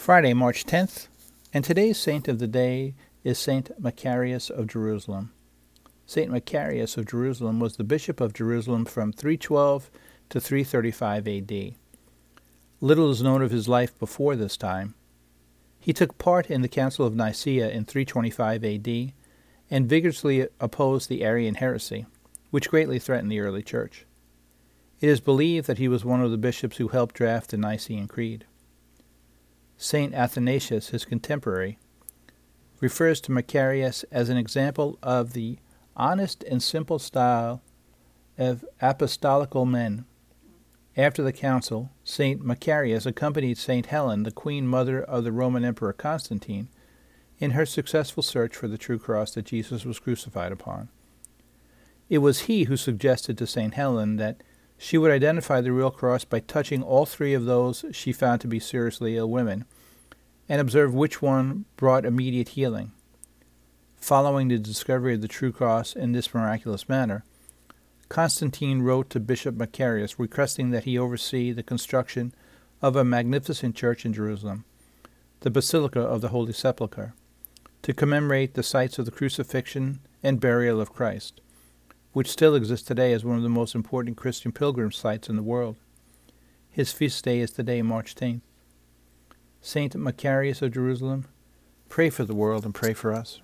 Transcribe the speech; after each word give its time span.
Friday, 0.00 0.32
March 0.32 0.64
10th, 0.64 1.08
and 1.52 1.62
today's 1.62 1.98
saint 1.98 2.26
of 2.26 2.38
the 2.38 2.46
day 2.46 2.94
is 3.22 3.38
Saint 3.38 3.70
Macarius 3.78 4.48
of 4.48 4.66
Jerusalem. 4.66 5.30
Saint 6.06 6.30
Macarius 6.30 6.96
of 6.96 7.04
Jerusalem 7.04 7.60
was 7.60 7.76
the 7.76 7.84
bishop 7.84 8.18
of 8.18 8.32
Jerusalem 8.32 8.86
from 8.86 9.12
312 9.12 9.90
to 10.30 10.40
335 10.40 11.28
AD. 11.28 11.74
Little 12.80 13.10
is 13.10 13.22
known 13.22 13.42
of 13.42 13.50
his 13.50 13.68
life 13.68 13.96
before 13.98 14.36
this 14.36 14.56
time. 14.56 14.94
He 15.78 15.92
took 15.92 16.16
part 16.16 16.50
in 16.50 16.62
the 16.62 16.66
Council 16.66 17.04
of 17.04 17.14
Nicaea 17.14 17.68
in 17.68 17.84
325 17.84 18.64
AD 18.64 19.12
and 19.70 19.86
vigorously 19.86 20.48
opposed 20.58 21.10
the 21.10 21.22
Arian 21.22 21.56
heresy, 21.56 22.06
which 22.50 22.70
greatly 22.70 22.98
threatened 22.98 23.30
the 23.30 23.40
early 23.40 23.62
church. 23.62 24.06
It 25.02 25.10
is 25.10 25.20
believed 25.20 25.66
that 25.66 25.78
he 25.78 25.88
was 25.88 26.06
one 26.06 26.22
of 26.22 26.30
the 26.30 26.38
bishops 26.38 26.78
who 26.78 26.88
helped 26.88 27.16
draft 27.16 27.50
the 27.50 27.58
Nicene 27.58 28.08
Creed. 28.08 28.46
St. 29.82 30.12
Athanasius, 30.12 30.90
his 30.90 31.06
contemporary, 31.06 31.78
refers 32.80 33.18
to 33.22 33.32
Macarius 33.32 34.04
as 34.10 34.28
an 34.28 34.36
example 34.36 34.98
of 35.02 35.32
the 35.32 35.58
honest 35.96 36.44
and 36.44 36.62
simple 36.62 36.98
style 36.98 37.62
of 38.36 38.62
apostolical 38.82 39.64
men. 39.64 40.04
After 40.98 41.22
the 41.22 41.32
council, 41.32 41.92
St. 42.04 42.44
Macarius 42.44 43.06
accompanied 43.06 43.56
St. 43.56 43.86
Helen, 43.86 44.24
the 44.24 44.30
queen 44.30 44.66
mother 44.66 45.02
of 45.02 45.24
the 45.24 45.32
Roman 45.32 45.64
Emperor 45.64 45.94
Constantine, 45.94 46.68
in 47.38 47.52
her 47.52 47.64
successful 47.64 48.22
search 48.22 48.54
for 48.54 48.68
the 48.68 48.76
true 48.76 48.98
cross 48.98 49.32
that 49.32 49.46
Jesus 49.46 49.86
was 49.86 49.98
crucified 49.98 50.52
upon. 50.52 50.90
It 52.10 52.18
was 52.18 52.40
he 52.40 52.64
who 52.64 52.76
suggested 52.76 53.38
to 53.38 53.46
St. 53.46 53.72
Helen 53.72 54.16
that 54.16 54.42
she 54.82 54.96
would 54.96 55.10
identify 55.10 55.60
the 55.60 55.72
real 55.72 55.90
cross 55.90 56.24
by 56.24 56.40
touching 56.40 56.82
all 56.82 57.04
three 57.04 57.34
of 57.34 57.44
those 57.44 57.84
she 57.92 58.12
found 58.12 58.40
to 58.40 58.48
be 58.48 58.58
seriously 58.58 59.14
ill 59.14 59.28
women 59.28 59.66
and 60.50 60.60
observe 60.60 60.92
which 60.92 61.22
one 61.22 61.64
brought 61.76 62.04
immediate 62.04 62.50
healing. 62.50 62.92
Following 63.96 64.48
the 64.48 64.58
discovery 64.58 65.14
of 65.14 65.22
the 65.22 65.28
true 65.28 65.50
cross 65.50 65.94
in 65.94 66.12
this 66.12 66.34
miraculous 66.34 66.90
manner, 66.90 67.24
Constantine 68.10 68.82
wrote 68.82 69.08
to 69.08 69.18
Bishop 69.18 69.54
Macarius 69.54 70.18
requesting 70.18 70.70
that 70.70 70.84
he 70.84 70.98
oversee 70.98 71.52
the 71.52 71.62
construction 71.62 72.34
of 72.82 72.96
a 72.96 73.04
magnificent 73.04 73.74
church 73.74 74.04
in 74.04 74.12
Jerusalem, 74.12 74.66
the 75.40 75.50
Basilica 75.50 76.00
of 76.00 76.20
the 76.20 76.28
Holy 76.28 76.52
Sepulchre, 76.52 77.14
to 77.80 77.94
commemorate 77.94 78.52
the 78.52 78.62
sites 78.62 78.98
of 78.98 79.06
the 79.06 79.10
crucifixion 79.10 80.00
and 80.22 80.38
burial 80.38 80.82
of 80.82 80.92
Christ 80.92 81.40
which 82.12 82.30
still 82.30 82.54
exists 82.54 82.86
today 82.86 83.12
as 83.12 83.24
one 83.24 83.36
of 83.36 83.42
the 83.42 83.48
most 83.48 83.74
important 83.74 84.16
Christian 84.16 84.52
pilgrim 84.52 84.90
sites 84.90 85.28
in 85.28 85.36
the 85.36 85.42
world. 85.42 85.76
His 86.68 86.92
feast 86.92 87.24
day 87.24 87.40
is 87.40 87.52
today, 87.52 87.82
March 87.82 88.14
10th. 88.14 88.40
Saint 89.62 89.94
Macarius 89.94 90.62
of 90.62 90.72
Jerusalem, 90.72 91.26
pray 91.88 92.08
for 92.08 92.24
the 92.24 92.34
world 92.34 92.64
and 92.64 92.74
pray 92.74 92.94
for 92.94 93.12
us. 93.12 93.40